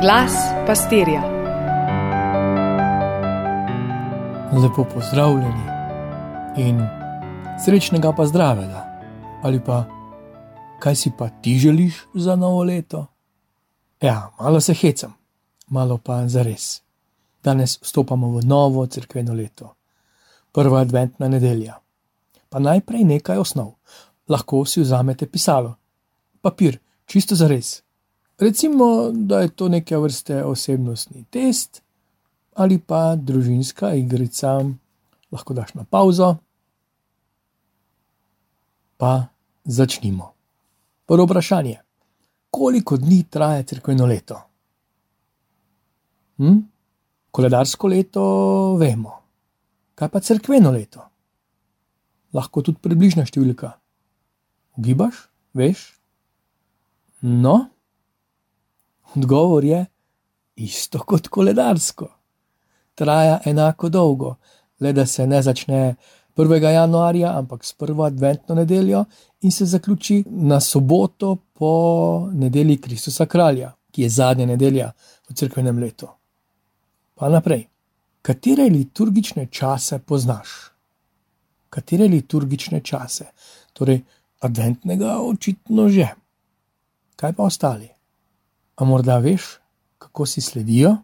Glas 0.00 0.32
pastirja. 0.66 1.22
Lepo 4.62 4.84
pozdravljeni 4.94 5.64
in 6.56 6.80
srečnega 7.64 8.12
pa 8.12 8.26
zdravega. 8.26 9.00
Ali 9.42 9.64
pa 9.64 9.84
kaj 10.80 10.94
si 10.94 11.12
pa 11.18 11.28
ti 11.28 11.58
želiš 11.58 11.94
za 12.14 12.36
novo 12.36 12.62
leto? 12.62 13.06
Ja, 14.00 14.30
malo 14.40 14.60
se 14.60 14.74
hecam, 14.74 15.14
malo 15.66 15.98
pa 15.98 16.28
za 16.28 16.42
res. 16.42 16.82
Danes 17.44 17.78
vstopamo 17.82 18.30
v 18.30 18.44
novo 18.46 18.86
crkveno 18.86 19.34
leto, 19.34 19.74
prva 20.52 20.80
adventna 20.80 21.28
nedelja. 21.28 21.74
Pa 22.48 22.58
najprej 22.58 23.04
nekaj 23.04 23.38
osnov. 23.38 23.74
Lahko 24.28 24.64
si 24.64 24.80
vzamete 24.80 25.26
pisalo, 25.26 25.74
papir, 26.40 26.78
čisto 27.06 27.34
za 27.34 27.48
res. 27.48 27.87
Recimo, 28.38 29.10
da 29.12 29.40
je 29.40 29.48
to 29.48 29.68
neke 29.68 29.96
vrste 29.96 30.44
osebnostni 30.44 31.24
test 31.30 31.82
ali 32.54 32.78
pa 32.78 33.16
družinska 33.16 33.92
igrica, 33.94 34.58
lahko 35.30 35.54
daš 35.54 35.74
na 35.74 35.84
pauzo. 35.84 36.36
Pa 38.96 39.26
začnimo. 39.64 40.32
Prvo 41.06 41.24
vprašanje: 41.24 41.76
koliko 42.50 42.96
dni 42.96 43.22
traja 43.30 43.62
crkveno 43.62 44.06
leto? 44.06 44.40
Hm? 46.36 46.58
Koledarsko 47.30 47.88
leto 47.88 48.24
vemo, 48.80 49.14
kaj 49.94 50.08
pa 50.08 50.20
crkveno 50.20 50.70
leto? 50.70 51.04
Lahko 52.34 52.62
tudi 52.62 52.82
približna 52.82 53.22
številka. 53.26 53.72
Ugibaš, 54.78 55.28
veš? 55.54 55.84
No, 57.22 57.68
odgovor 59.18 59.64
je 59.64 59.86
isto 60.56 60.98
kot 60.98 61.28
koledarsko. 61.28 62.08
Traja 62.94 63.40
enako 63.44 63.88
dolgo, 63.88 64.36
le 64.80 64.92
da 64.92 65.06
se 65.06 65.26
ne 65.26 65.42
začne 65.42 65.96
1. 66.36 66.62
januarja, 66.72 67.38
ampak 67.38 67.64
s 67.64 67.72
prvo 67.72 68.04
adventno 68.04 68.54
nedeljo 68.54 69.04
in 69.40 69.52
se 69.52 69.66
zaključi 69.66 70.24
na 70.26 70.60
soboto 70.60 71.36
po 71.52 72.28
nedelji 72.32 72.76
Kristusa 72.80 73.26
Kralja, 73.26 73.72
ki 73.90 74.02
je 74.02 74.10
zadnja 74.10 74.46
nedelja 74.46 74.92
v 75.28 75.34
crkvenem 75.34 75.78
letu. 75.78 76.08
Pa 77.14 77.28
naprej. 77.28 77.66
Katere 78.22 78.68
liturgične 78.68 79.46
čase 79.46 79.98
poznaš? 79.98 80.48
Katere 81.70 82.08
liturgične 82.08 82.80
čase? 82.80 83.24
Torej, 83.72 84.02
adventnega 84.40 85.18
očitno 85.22 85.88
že. 85.88 86.08
Kaj 87.16 87.32
pa 87.32 87.42
ostali? 87.42 87.97
A 88.78 88.84
morda 88.84 89.18
veš, 89.18 89.58
kako 89.98 90.26
si 90.26 90.40
sledijo? 90.40 90.96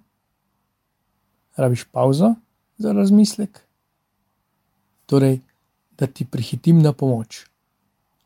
Rabiš 1.56 1.84
pauzo 1.92 2.34
za 2.78 2.92
razmislek? 2.92 3.60
Torej, 5.06 5.40
da 5.98 6.06
ti 6.06 6.24
prihitim 6.24 6.82
na 6.82 6.92
pomoč. 6.92 7.46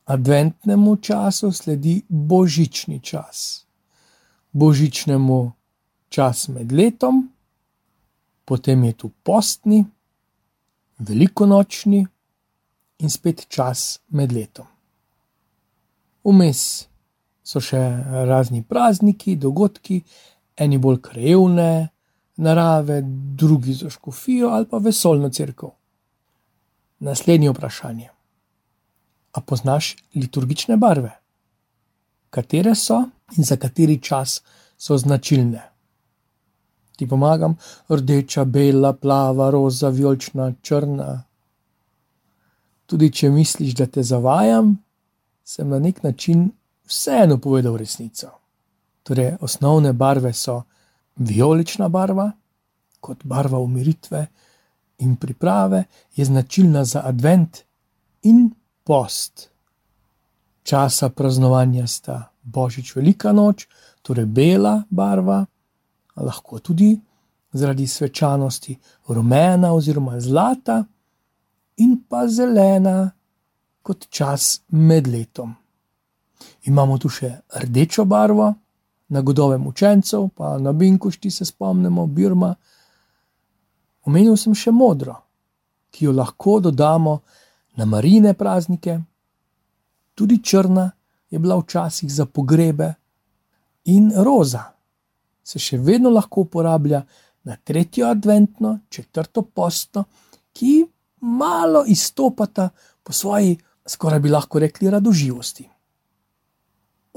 Adventnemu 0.05 0.97
času 0.97 1.53
sledi 1.53 2.03
božični 2.09 3.01
čas, 3.01 3.67
božičnemu 4.53 5.53
čas 6.09 6.49
med 6.49 6.73
letom, 6.73 7.29
potem 8.45 8.85
je 8.85 8.93
tu 8.93 9.11
postni, 9.23 9.85
velikonočni 10.99 12.07
in 12.99 13.11
spet 13.11 13.47
čas 13.49 14.01
med 14.09 14.33
letom. 14.33 14.67
Vmes 16.25 16.89
so 17.49 17.61
še 17.65 17.81
razni 18.29 18.61
prazniki, 18.63 19.37
dogodki, 19.41 20.03
eni 20.57 20.79
bolj 20.79 21.01
krajevne 21.07 21.89
narave, 22.45 23.01
drugi 23.41 23.75
za 23.75 23.91
škofijo 23.91 24.51
ali 24.53 24.67
pa 24.71 24.79
vesolno 24.79 25.31
crkvo. 25.31 25.73
Naslednje 26.99 27.51
vprašanje. 27.51 28.09
A 29.33 29.41
poznaš 29.41 29.97
liturgične 30.15 30.77
barve? 30.77 31.11
Katere 32.31 32.75
so 32.75 33.01
in 33.37 33.45
za 33.45 33.57
kateri 33.57 33.97
čas 34.03 34.43
so 34.77 34.99
značilne? 34.99 35.63
Ti 36.99 37.07
pomagam, 37.09 37.55
rdeča, 37.89 38.45
bela, 38.45 38.93
plava, 38.93 39.51
roza, 39.51 39.89
vijolična, 39.89 40.53
črna. 40.63 41.23
Tudi 42.87 43.13
če 43.15 43.31
misliš, 43.31 43.75
da 43.79 43.87
te 43.87 44.03
zavajam, 44.03 44.75
sem 45.45 45.69
na 45.69 45.79
nek 45.79 46.03
način 46.03 46.49
vseeno 46.89 47.39
povedal 47.39 47.77
resnico. 47.77 48.31
Torej, 49.03 49.37
osnovne 49.41 49.93
barve 49.93 50.33
so 50.33 50.63
vijolična 51.17 51.89
barva, 51.89 52.31
kot 53.01 53.25
barva 53.25 53.59
umiritve 53.59 54.27
in 54.99 55.17
priprave, 55.17 55.85
je 56.17 56.25
značilna 56.25 56.85
za 56.85 57.03
advent 57.05 57.59
in 58.23 58.51
post. 58.85 59.49
Časa 60.63 61.09
praznovanja 61.09 61.87
sta 61.87 62.33
božič, 62.43 62.97
velika 62.97 63.33
noč, 63.33 63.69
torej 64.03 64.27
bela 64.27 64.83
barva, 64.91 65.45
lahko 66.17 66.59
tudi 66.59 66.99
zaradi 67.53 67.87
svečanosti 67.87 68.77
rumena 69.09 69.73
oziroma 69.73 70.21
zlata, 70.21 70.85
in 71.77 71.97
pa 72.09 72.27
zelena 72.29 73.11
kot 73.83 74.09
čas 74.11 74.61
med 74.69 75.07
letom. 75.07 75.55
Imamo 76.69 76.99
tu 77.01 77.09
še 77.09 77.31
rdečo 77.65 78.05
barvo, 78.05 78.53
na 79.09 79.21
godovem 79.21 79.67
učencev, 79.67 80.29
pa 80.37 80.59
na 80.59 80.73
Binkušti 80.73 81.31
se 81.31 81.45
spomnimo, 81.45 82.07
Birma. 82.07 82.55
Omenil 84.05 84.37
sem 84.37 84.55
še 84.55 84.73
modro, 84.73 85.15
ki 85.91 86.05
jo 86.05 86.13
lahko 86.13 86.59
dodamo 86.61 87.21
na 87.77 87.85
marine 87.85 88.35
praznike, 88.35 88.99
tudi 90.15 90.43
črna 90.45 90.91
je 91.31 91.39
bila 91.39 91.57
včasih 91.57 92.13
za 92.13 92.27
pogrebe, 92.27 92.95
in 93.85 94.13
roza 94.17 94.65
se 95.45 95.59
še 95.59 95.79
vedno 95.81 96.11
lahko 96.11 96.45
uporablja 96.45 97.03
na 97.49 97.57
tretjo 97.57 98.09
adventno, 98.11 98.79
četrto 98.91 99.43
postno, 99.43 100.05
ki 100.53 100.85
malo 101.25 101.85
izstopata 101.89 102.69
po 103.03 103.13
svoji, 103.13 103.57
skoraj 103.87 104.21
bi 104.21 104.29
lahko 104.29 104.61
rekli, 104.61 104.91
radoživosti. 104.91 105.65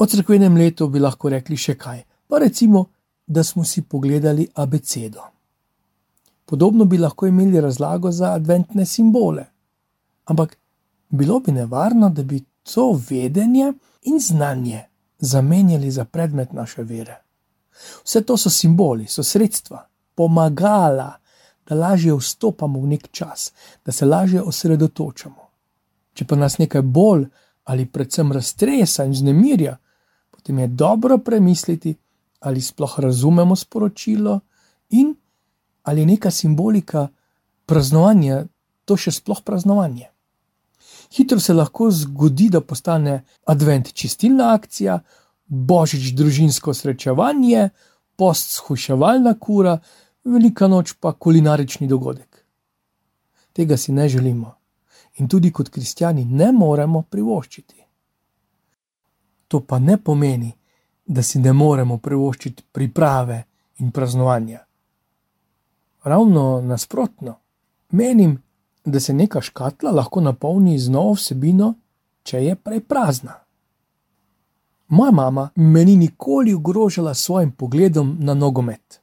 O 0.01 0.05
crkvenem 0.05 0.55
letu 0.57 0.87
bi 0.89 0.99
lahko 0.99 1.29
rekli 1.29 1.53
še 1.61 1.75
kaj, 1.77 1.99
pa 2.25 2.39
recimo, 2.41 2.87
da 3.27 3.43
smo 3.45 3.61
si 3.63 3.83
pogledali 3.85 4.47
abecedo. 4.63 5.21
Podobno 6.49 6.87
bi 6.89 6.97
lahko 6.97 7.27
imeli 7.29 7.61
razlago 7.61 8.09
za 8.11 8.31
adventne 8.33 8.85
simbole. 8.85 9.43
Ampak 10.25 10.55
bilo 11.09 11.37
bi 11.39 11.53
nevarno, 11.53 12.09
da 12.09 12.23
bi 12.23 12.39
to 12.73 12.87
vedenje 13.09 13.73
in 14.09 14.17
znanje 14.19 14.81
zamenjali 15.19 15.91
za 15.91 16.05
predmet 16.05 16.53
naše 16.53 16.81
vere. 16.83 17.19
Vse 18.01 18.23
to 18.25 18.37
so 18.37 18.49
simboli, 18.49 19.05
so 19.05 19.23
sredstva, 19.23 19.83
pomagala, 20.15 21.11
da 21.67 21.77
lažje 21.77 22.17
vstopamo 22.17 22.81
v 22.81 22.95
nek 22.95 23.07
čas, 23.11 23.51
da 23.85 23.91
se 23.91 24.09
lažje 24.09 24.41
osredotočamo. 24.41 25.45
Če 26.13 26.25
pa 26.25 26.41
nas 26.41 26.57
nekaj 26.57 26.81
bolj 26.81 27.29
ali 27.69 27.85
predvsem 27.85 28.31
raztresa 28.33 29.05
in 29.05 29.13
znemirja, 29.13 29.77
potem 30.41 30.59
je 30.59 30.67
dobro 30.67 31.17
premisliti, 31.17 31.95
ali 32.39 32.61
sploh 32.61 32.99
razumemo 32.99 33.55
sporočilo 33.55 34.39
in 34.89 35.15
ali 35.83 36.01
je 36.01 36.05
neka 36.05 36.31
simbolika 36.31 37.07
praznovanja 37.65 38.45
to 38.85 38.97
še 38.97 39.11
sploh 39.11 39.41
praznovanje. 39.45 40.07
Hitro 41.13 41.39
se 41.39 41.53
lahko 41.53 41.91
zgodi, 41.91 42.49
da 42.49 42.61
postane 42.61 43.21
advent 43.45 43.93
čistilna 43.93 44.53
akcija, 44.53 44.99
božič 45.45 46.11
družinsko 46.17 46.73
srečevanje, 46.73 47.69
post 48.15 48.55
skuševalna 48.57 49.35
kura, 49.39 49.77
velika 50.23 50.67
noč 50.67 50.95
pa 50.99 51.13
kulinarični 51.13 51.87
dogodek. 51.87 52.41
Tega 53.53 53.77
si 53.77 53.91
ne 53.91 54.09
želimo 54.09 54.55
in 55.19 55.27
tudi 55.27 55.51
kot 55.51 55.69
kristijani 55.69 56.25
ne 56.25 56.51
moremo 56.51 57.01
privoščiti. 57.03 57.80
To 59.51 59.59
pa 59.59 59.79
ne 59.79 59.97
pomeni, 59.97 60.53
da 61.05 61.23
si 61.23 61.39
ne 61.39 61.51
moremo 61.53 61.97
privoščiti 61.97 62.63
priprave 62.71 63.41
in 63.83 63.91
praznovanja. 63.91 64.61
Ravno 66.03 66.61
nasprotno, 66.61 67.35
menim, 67.91 68.37
da 68.85 68.99
se 68.99 69.13
neka 69.13 69.41
škatla 69.41 69.91
lahko 69.91 70.21
napolni 70.21 70.77
z 70.79 70.89
novo 70.89 71.17
vsebino, 71.19 71.73
če 72.23 72.45
je 72.45 72.55
preprazna. 72.55 73.35
Moja 74.87 75.11
mama 75.11 75.49
me 75.55 75.83
ni 75.85 75.95
nikoli 75.95 76.53
ogrožala 76.53 77.13
s 77.13 77.25
svojim 77.27 77.51
pogledom 77.51 78.15
na 78.19 78.33
nogomet, 78.33 79.01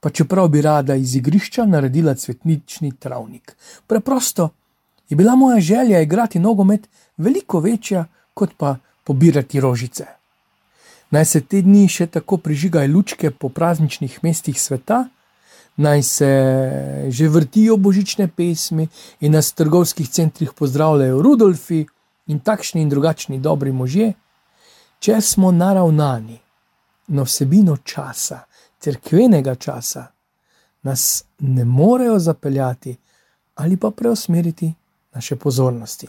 pa 0.00 0.10
čeprav 0.10 0.48
bi 0.48 0.62
rada 0.62 0.94
iz 0.94 1.16
igrišča 1.16 1.64
naredila 1.64 2.14
cvetnični 2.14 2.92
travnik. 2.98 3.56
Preprosto 3.86 4.50
je 5.08 5.16
bila 5.16 5.36
moja 5.36 5.60
želja 5.60 6.00
igrati 6.00 6.38
nogomet 6.38 6.88
veliko 7.16 7.60
večja 7.60 8.04
kot 8.34 8.50
pa 8.56 8.76
pobirati 9.10 9.60
rožice. 9.60 10.04
Naj 11.10 11.24
se 11.24 11.40
te 11.42 11.58
dni 11.66 11.88
še 11.90 12.06
tako 12.06 12.36
prižigajo 12.38 12.92
lučke 12.92 13.32
po 13.34 13.48
prazničnih 13.50 14.20
mestih 14.22 14.54
sveta, 14.54 15.08
naj 15.82 16.02
se 16.02 16.28
že 17.10 17.28
vrtijo 17.28 17.74
božične 17.76 18.28
pesmi 18.28 18.86
in 19.20 19.34
nas 19.34 19.50
v 19.50 19.56
trgovskih 19.58 20.06
centrih 20.08 20.52
pozdravljajo 20.54 21.22
Rudolfi 21.22 21.80
in 22.30 22.38
takšni 22.38 22.84
in 22.84 22.92
drugačni 22.92 23.40
dobri 23.42 23.72
možje, 23.72 24.12
če 25.02 25.18
smo 25.20 25.50
naravnani 25.50 26.38
na 27.10 27.26
vsebino 27.26 27.80
časa, 27.82 28.44
crkvenega 28.78 29.56
časa, 29.58 30.06
nas 30.86 31.24
ne 31.38 31.64
morejo 31.64 32.18
zapeljati 32.18 32.94
ali 33.58 33.76
pa 33.76 33.90
preusmeriti 33.90 34.70
naše 35.18 35.36
pozornosti. 35.36 36.06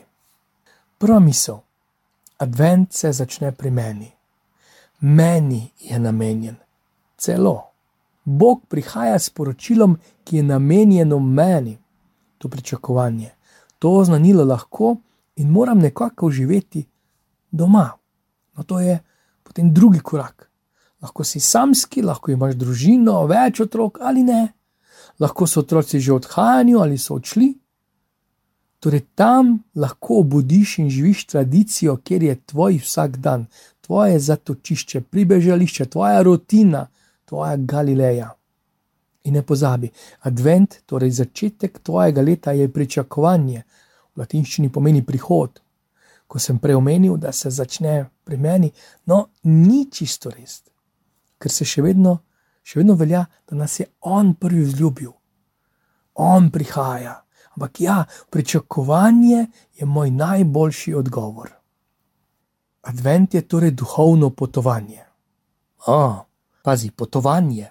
Prva 1.02 1.20
misel: 1.20 1.66
Advent 2.42 2.94
se 2.94 3.12
začne 3.14 3.52
pri 3.52 3.70
meni. 3.72 4.12
Meni 5.02 5.72
je 5.80 6.00
namenjen, 6.00 6.56
celo. 7.18 7.70
Bog 8.24 8.66
prihaja 8.70 9.20
s 9.20 9.30
poročilom, 9.30 9.98
ki 10.24 10.38
je 10.38 10.44
namenjeno 10.44 11.20
meni, 11.20 11.78
to 12.38 12.50
pričakovanje, 12.50 13.30
to 13.80 13.92
oznanilo 13.92 14.46
lahko 14.46 14.96
in 15.36 15.50
moram 15.50 15.80
nekako 15.80 16.32
živeti 16.32 16.88
doma. 17.52 17.92
No, 18.58 18.64
to 18.64 18.80
je 18.80 19.00
potem 19.44 19.74
drugi 19.74 20.00
korak. 20.00 20.50
Lahko 21.02 21.24
si 21.24 21.40
samski, 21.40 22.02
lahko 22.02 22.32
imaš 22.32 22.56
družino, 22.56 23.26
več 23.30 23.62
otrok 23.62 24.02
ali 24.02 24.24
ne, 24.24 24.48
lahko 25.20 25.48
so 25.48 25.62
otroci 25.62 26.00
že 26.00 26.14
odhajanju 26.14 26.82
ali 26.82 26.98
so 26.98 27.16
odšli. 27.22 27.54
Torej, 28.82 29.04
tam 29.16 29.60
lahko 29.76 30.24
obudiš 30.24 30.80
in 30.82 30.90
živiš 30.90 31.26
tradicijo, 31.26 31.98
kjer 31.98 32.24
je 32.24 32.36
tvoj 32.46 32.80
vsak 32.82 33.18
dan, 33.18 33.46
tvoje 33.82 34.20
zatočišče, 34.20 35.02
pribežališče, 35.02 35.86
tvoja 35.86 36.22
rutina, 36.26 36.88
tvoja 37.26 37.58
Galileja. 37.58 38.32
In 39.24 39.38
ne 39.38 39.44
pozabi, 39.46 39.92
advent, 40.26 40.80
torej 40.86 41.12
začetek 41.12 41.80
tvojega 41.84 42.22
leta, 42.22 42.52
je 42.58 42.72
pričakovanje, 42.74 43.64
v 44.16 44.24
latinščini 44.24 44.72
pomeni 44.74 45.06
prihod. 45.06 45.62
Ko 46.28 46.40
sem 46.40 46.58
prej 46.60 46.80
omenil, 46.80 47.18
da 47.22 47.32
se 47.32 47.52
začne 47.54 48.10
pri 48.26 48.38
meni, 48.38 48.72
no, 49.06 49.28
ni 49.44 49.86
čisto 49.92 50.34
res, 50.34 50.64
ker 51.38 51.54
se 51.54 51.68
še 51.70 51.86
vedno, 51.86 52.18
še 52.64 52.82
vedno 52.82 52.98
velja, 52.98 53.28
da 53.46 53.62
nas 53.62 53.80
je 53.80 53.86
on 54.10 54.34
prvi 54.34 54.66
vzljubil. 54.66 55.12
On 56.26 56.50
prihaja, 56.50 57.20
ampak 57.56 57.82
ja, 57.82 58.06
pričakovanje 58.30 59.48
je 59.76 59.86
moj 59.86 60.12
najboljši 60.12 60.94
odgovor. 60.94 61.50
Advent 62.82 63.34
je 63.34 63.42
torej 63.42 63.72
duhovno 63.72 64.30
potovanje. 64.30 65.04
A, 65.88 66.24
pazi, 66.64 66.92
potovanje. 66.92 67.70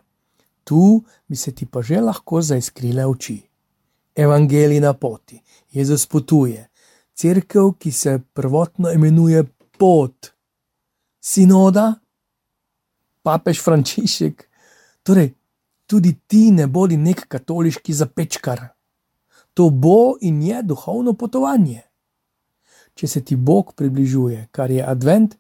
Tu 0.65 1.03
bi 1.29 1.37
se 1.37 1.55
ti 1.55 1.67
pa 1.67 1.83
že 1.83 2.01
lahko 2.01 2.43
zaiskrile 2.43 3.07
oči. 3.07 3.43
Evangelij 4.15 4.81
na 4.81 4.93
poti, 4.93 5.43
Jezus 5.71 6.07
potuje, 6.07 6.69
crkva, 7.15 7.73
ki 7.79 7.93
se 7.93 8.21
prvotno 8.33 8.93
imenuje 8.93 9.45
pot, 9.79 10.33
sinoda, 11.21 11.95
papež 13.23 13.63
Frančišek. 13.63 14.49
Torej, 15.03 15.35
tudi 15.87 16.15
ti 16.27 16.51
ne 16.51 16.67
bodi 16.67 16.97
nek 16.97 17.25
katoliški 17.29 17.95
zapečkar. 17.95 18.69
To 19.55 19.71
bo 19.71 20.17
in 20.21 20.43
je 20.43 20.63
duhovno 20.63 21.13
potovanje. 21.13 21.83
Če 22.95 23.09
se 23.09 23.25
ti 23.25 23.37
Bog 23.37 23.73
približuje, 23.75 24.49
kar 24.53 24.71
je 24.71 24.85
advent, 24.87 25.37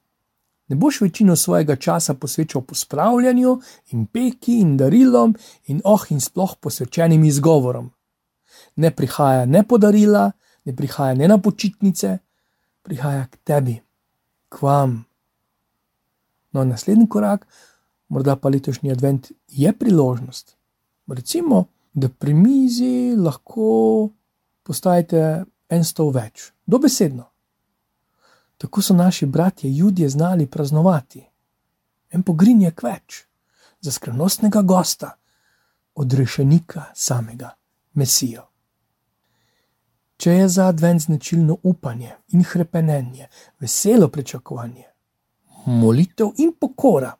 ne 0.68 0.76
boš 0.76 1.00
večino 1.00 1.36
svojega 1.36 1.76
časa 1.76 2.14
posvečal 2.14 2.62
pospravljanju 2.62 3.56
in 3.92 4.06
peki 4.06 4.60
in 4.60 4.76
darilom 4.76 5.34
in 5.66 5.80
oh 5.84 6.04
in 6.10 6.20
sploh 6.20 6.54
posvečenim 6.60 7.24
izgovorom. 7.24 7.90
Ne 8.76 8.90
prihaja 8.90 9.44
ne 9.46 9.62
podarila, 9.66 10.30
ne 10.64 10.76
prihaja 10.76 11.14
ne 11.14 11.28
na 11.28 11.38
počitnice, 11.38 12.18
prihaja 12.82 13.26
k 13.26 13.36
tebi, 13.44 13.80
k 14.48 14.62
vam. 14.62 15.04
No, 16.52 16.64
naslednji 16.64 17.08
korak, 17.08 17.46
morda 18.08 18.36
pa 18.36 18.48
letošnji 18.48 18.92
advent, 18.92 19.32
je 19.48 19.72
priložnost. 19.72 20.56
Recimo, 21.06 21.64
da 21.92 22.08
pri 22.08 22.34
mizi 22.34 23.16
lahko 23.16 24.08
postavite 24.62 25.44
en 25.68 25.84
stol 25.84 26.12
več, 26.14 26.50
dobesedno. 26.66 27.24
Tako 28.58 28.82
so 28.82 28.94
naši 28.94 29.26
bratje 29.26 29.70
ljudje 29.70 30.08
znali 30.08 30.46
praznovati. 30.46 31.24
En 32.10 32.22
pogrinjek 32.22 32.82
več, 32.82 33.24
za 33.80 33.92
skrivnostnega 33.92 34.62
gosta, 34.62 35.14
odrešenika 35.94 36.84
samega, 36.94 37.54
Mesijo. 37.92 38.46
Če 40.16 40.30
je 40.30 40.48
za 40.48 40.66
advent 40.68 41.02
značilno 41.02 41.56
upanje 41.62 42.12
in 42.28 42.44
krepenje, 42.44 43.28
veselo 43.60 44.08
pričakovanje, 44.08 44.84
molitev 45.66 46.34
in 46.36 46.52
pokora, 46.60 47.14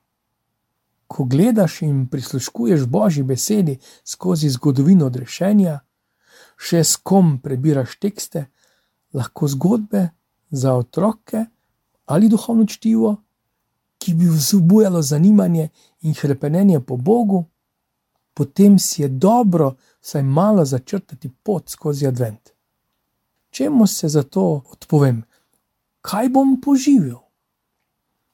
ko 1.10 1.24
gledaš 1.24 1.82
in 1.82 2.06
prisluškuješ 2.06 2.86
božji 2.86 3.22
besedi 3.22 3.78
skozi 4.04 4.48
zgodovino 4.48 5.08
odrešenja, 5.10 5.80
še 6.54 6.84
s 6.84 7.00
kom 7.02 7.40
prebiraš 7.42 7.96
tekste, 7.98 8.44
lahko 9.12 9.48
zgodbe 9.50 10.04
za 10.50 10.74
otroke 10.78 11.44
ali 12.06 12.28
duhovno 12.30 12.66
čtivo, 12.66 13.16
ki 13.98 14.14
bi 14.14 14.28
vzbujalo 14.30 15.02
zanimanje 15.02 15.68
in 16.06 16.14
krepenje 16.14 16.80
po 16.80 16.96
Bogu, 16.96 17.44
potem 18.34 18.78
si 18.78 19.02
je 19.02 19.08
dobro 19.08 19.74
vsaj 20.00 20.22
malo 20.22 20.64
začrtati 20.64 21.30
pot 21.42 21.68
skozi 21.70 22.06
advent. 22.06 22.54
Čemu 23.50 23.86
se 23.86 24.08
zato 24.08 24.62
odpovem, 24.70 25.22
kaj 26.00 26.28
bom 26.28 26.60
poživil? 26.60 27.18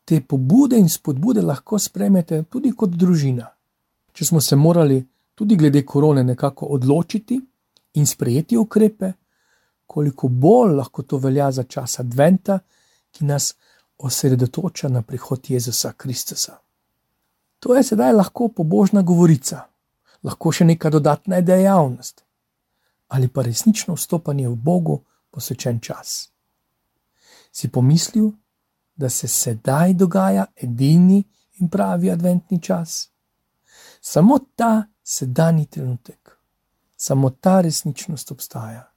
Te 0.07 0.21
pobude 0.23 0.79
in 0.79 0.89
spodbude 0.89 1.43
lahko 1.43 1.79
spremete 1.83 2.45
tudi 2.47 2.71
kot 2.73 2.93
družina. 2.95 3.49
Če 4.15 4.25
smo 4.25 4.41
se 4.41 4.57
morali 4.57 5.01
tudi 5.35 5.57
glede 5.59 5.83
korone 5.85 6.23
nekako 6.25 6.69
odločiti 6.77 7.41
in 7.99 8.07
sprejeti 8.07 8.57
ukrepe, 8.57 9.13
koliko 9.87 10.29
bolj 10.29 10.77
lahko 10.79 11.03
to 11.03 11.19
velja 11.19 11.51
za 11.53 11.63
čas 11.63 11.99
Adventa, 12.01 12.59
ki 13.11 13.25
nas 13.25 13.55
osredotoča 13.99 14.89
na 14.89 15.03
prihod 15.03 15.51
Jezusa 15.51 15.93
Kristusa. 15.93 16.59
To 17.59 17.75
je 17.75 17.83
sedaj 17.83 18.13
lahko 18.13 18.49
pobožna 18.49 19.03
govorica, 19.03 19.67
lahko 20.23 20.53
še 20.53 20.65
neka 20.65 20.91
dodatna 20.91 21.41
dejavnost 21.41 22.27
ali 23.09 23.29
pa 23.29 23.43
resnično 23.43 23.95
vstopanje 23.95 24.49
v 24.49 24.55
Bogu 24.55 25.05
posvečen 25.31 25.81
čas. 25.81 26.31
Si 27.53 27.69
pomislil, 27.69 28.33
da 28.97 29.09
se 29.09 29.29
sedaj 29.29 29.95
dogaja 29.95 30.47
edini 30.57 31.25
in 31.61 31.69
pravi 31.69 32.11
adventni 32.11 32.63
čas? 32.63 33.11
Samo 34.01 34.39
ta 34.57 34.87
sedajni 35.03 35.67
trenutek, 35.67 36.39
samo 36.97 37.31
ta 37.31 37.61
resničnost 37.61 38.33
obstaja. 38.33 38.93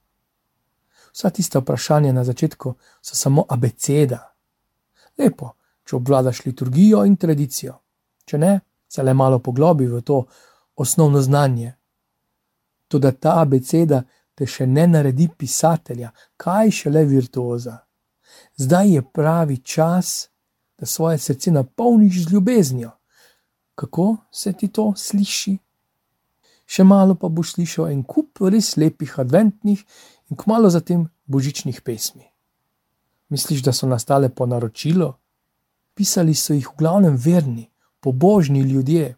Vsa 1.12 1.30
tista 1.30 1.58
vprašanja 1.58 2.12
na 2.12 2.24
začetku 2.24 2.74
so 3.02 3.16
samo 3.16 3.44
abeceda. 3.48 4.34
Lepo, 5.18 5.54
če 5.84 5.96
obvladaš 5.96 6.44
liturgijo 6.46 7.04
in 7.04 7.16
tradicijo, 7.16 7.74
če 8.24 8.38
ne, 8.38 8.60
se 8.88 9.02
le 9.02 9.14
malo 9.14 9.38
poglobi 9.38 9.86
v 9.86 10.00
to 10.02 10.24
osnovno 10.76 11.22
znanje. 11.22 11.74
Tudi 12.88 13.12
ta 13.20 13.40
abeceda 13.40 14.02
te 14.34 14.46
še 14.46 14.66
ne 14.66 14.86
naredi 14.86 15.28
pisatelja, 15.38 16.10
kaj 16.36 16.70
šele 16.70 17.04
virtuoza. 17.04 17.76
Zdaj 18.60 18.90
je 18.94 19.02
pravi 19.02 19.56
čas, 19.56 20.28
da 20.78 20.86
svoje 20.86 21.18
srce 21.18 21.50
napolniš 21.50 22.24
z 22.24 22.32
ljubeznijo. 22.32 22.90
Kako 23.74 24.16
se 24.30 24.52
ti 24.52 24.68
to 24.68 24.92
sliši? 24.96 25.58
Še 26.66 26.84
malo 26.84 27.14
pa 27.14 27.28
boš 27.28 27.54
slišal 27.54 27.88
en 27.88 28.02
kup 28.04 28.42
res 28.52 28.76
lepih 28.76 29.14
adventnih 29.18 29.80
in 30.28 30.36
kmalo 30.36 30.68
zatem 30.70 31.06
božičnih 31.24 31.80
pesmi. 31.80 32.26
Misliš, 33.28 33.62
da 33.64 33.72
so 33.72 33.88
nastale 33.88 34.28
po 34.28 34.46
naročilu? 34.46 35.08
Pisali 35.94 36.34
so 36.34 36.52
jih 36.52 36.68
v 36.68 36.76
glavnem 36.78 37.16
verni, 37.16 37.70
pobožni 38.00 38.60
ljudje. 38.60 39.14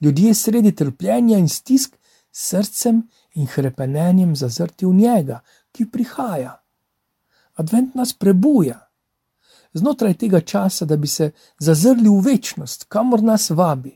Ljudje 0.00 0.34
sredi 0.34 0.74
trpljenja 0.74 1.38
in 1.38 1.48
stisk, 1.48 1.94
srcem 2.32 3.04
in 3.34 3.46
krepenenjem 3.46 4.34
zazrti 4.36 4.86
v 4.86 4.94
njega, 4.94 5.40
ki 5.72 5.86
prihaja. 5.86 6.59
Advent 7.60 7.94
nas 7.94 8.12
prebuja. 8.12 8.78
Znotraj 9.72 10.14
tega 10.18 10.40
časa, 10.40 10.84
da 10.84 10.96
bi 10.96 11.06
se 11.06 11.30
zazrli 11.58 12.08
v 12.08 12.20
večnost, 12.24 12.88
kamor 12.88 13.22
nas 13.22 13.50
vabi, 13.50 13.92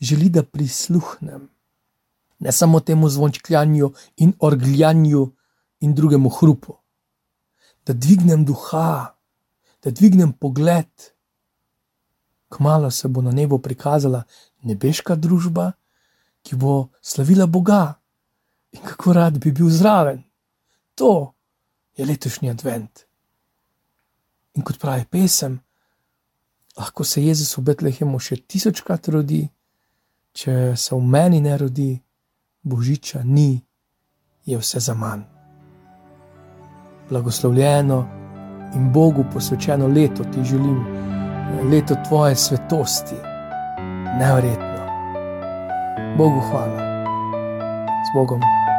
želi, 0.00 0.28
da 0.28 0.42
prisluhnem 0.42 1.48
ne 2.40 2.52
samo 2.52 2.80
temu 2.80 3.08
zvončkljanju 3.08 3.92
in 4.16 4.32
orgljanju 4.38 5.26
in 5.80 5.94
drugemu 5.94 6.28
hrupu, 6.28 6.76
da 7.86 7.92
dvignem 7.92 8.44
duha, 8.44 9.14
da 9.84 9.90
dvignem 9.90 10.32
pogled 10.32 10.88
Kmalo 12.50 12.90
se 12.90 13.08
bo 13.08 13.22
na 13.22 13.30
nebu 13.30 13.58
prikazala 13.58 14.22
nebeška 14.62 15.14
družba, 15.14 15.72
ki 16.42 16.56
bo 16.56 16.88
slavila 17.02 17.46
Boga 17.46 17.94
in 18.72 18.82
kako 18.82 19.12
rad 19.12 19.38
bi 19.38 19.52
bil 19.52 19.70
zraven. 19.70 20.22
To 20.98 21.34
je 22.00 22.06
letošnji 22.06 22.50
advent. 22.50 23.04
In 24.56 24.64
kot 24.64 24.80
pravi 24.80 25.04
pesem, 25.04 25.60
lahko 26.78 27.04
se 27.04 27.22
Jezus 27.22 27.56
v 27.56 27.64
Betlehemu 27.68 28.18
še 28.18 28.40
tisočkrat 28.48 29.10
rodi, 29.12 29.42
če 30.32 30.76
se 30.80 30.94
v 30.96 31.00
meni 31.04 31.42
ne 31.44 31.58
rodi, 31.60 31.90
božiča 32.62 33.20
ni, 33.24 33.60
je 34.48 34.58
vse 34.58 34.80
za 34.80 34.94
manj. 34.94 35.26
Blagoslovljeno 37.10 38.00
in 38.78 38.88
Bogu 38.94 39.26
posvečeno 39.32 39.88
leto 39.90 40.24
ti 40.32 40.44
želim, 40.44 40.80
leto 41.70 41.98
tvoje 42.08 42.36
svetosti, 42.36 43.18
nevrjetno. 44.18 44.80
Bogu 46.16 46.40
hvala, 46.48 46.80
z 48.06 48.14
Bogom. 48.14 48.69